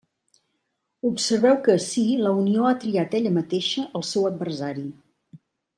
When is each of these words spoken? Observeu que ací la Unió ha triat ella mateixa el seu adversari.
Observeu 1.09 1.59
que 1.67 1.75
ací 1.81 2.07
la 2.23 2.33
Unió 2.45 2.67
ha 2.69 2.73
triat 2.85 3.15
ella 3.21 3.35
mateixa 3.39 3.87
el 4.01 4.07
seu 4.15 4.27
adversari. 4.35 4.89